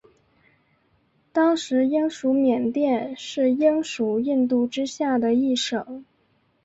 [1.31, 6.03] 当时英属缅甸是英属印度之下的一省。